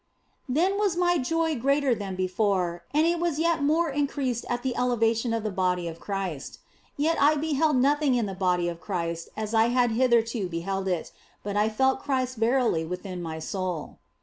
[0.49, 4.75] Then was my joy greater than before, and it was yet more increased at the
[4.75, 6.57] elevation of the Body of Christ.
[6.97, 11.11] Yet I beheld nothing in the Body of Christ as I had hitherto beheld it,
[11.43, 13.99] but I felt Christ verily within my soul.